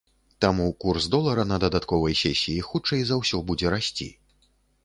Таму 0.45 0.69
курс 0.85 1.07
долара 1.15 1.45
на 1.51 1.59
дадатковай 1.65 2.17
сесіі, 2.23 2.65
хутчэй 2.71 3.01
за 3.11 3.21
ўсё, 3.21 3.43
будзе 3.51 3.75
расці. 3.77 4.09